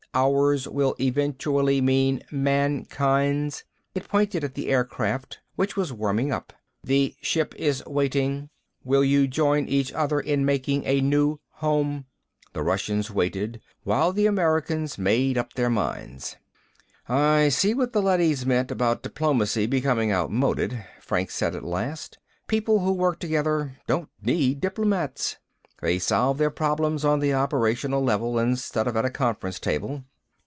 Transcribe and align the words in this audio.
'Ours' 0.13 0.67
will 0.67 0.93
eventually 0.99 1.79
mean 1.79 2.21
mankind's." 2.29 3.63
It 3.95 4.09
pointed 4.09 4.43
at 4.43 4.55
the 4.55 4.67
aircraft, 4.67 5.39
which 5.55 5.77
was 5.77 5.93
warming 5.93 6.33
up. 6.33 6.51
"The 6.83 7.15
ship 7.21 7.55
is 7.55 7.81
waiting. 7.85 8.49
Will 8.83 9.05
you 9.05 9.25
join 9.29 9.69
each 9.69 9.93
other 9.93 10.19
in 10.19 10.43
making 10.43 10.83
a 10.85 10.99
new 10.99 11.39
home?" 11.51 12.07
The 12.51 12.61
Russians 12.61 13.09
waited 13.09 13.61
while 13.83 14.11
the 14.11 14.25
Americans 14.25 14.97
made 14.97 15.37
up 15.37 15.53
their 15.53 15.69
minds. 15.69 16.35
"I 17.07 17.47
see 17.47 17.73
what 17.73 17.93
the 17.93 18.01
leadys 18.01 18.45
mean 18.45 18.65
about 18.69 19.03
diplomacy 19.03 19.65
becoming 19.65 20.11
outmoded," 20.11 20.83
Franks 20.99 21.35
said 21.35 21.55
at 21.55 21.63
last. 21.63 22.17
"People 22.47 22.79
who 22.79 22.91
work 22.91 23.17
together 23.19 23.77
don't 23.87 24.09
need 24.21 24.59
diplomats. 24.59 25.37
They 25.81 25.97
solve 25.97 26.37
their 26.37 26.51
problems 26.51 27.03
on 27.03 27.21
the 27.21 27.33
operational 27.33 28.03
level 28.03 28.37
instead 28.37 28.87
of 28.87 28.95
at 28.95 29.03
a 29.03 29.09
conference 29.09 29.59
table." 29.59 30.03